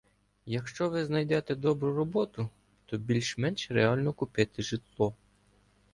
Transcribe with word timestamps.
Якщо 0.45 0.89
ви 0.89 1.05
знайдете 1.05 1.55
добру 1.55 1.93
роботу, 1.95 2.49
то 2.85 2.97
більш-менш 2.97 3.71
реально 3.71 4.13
купити 4.13 4.63
житло 4.63 5.15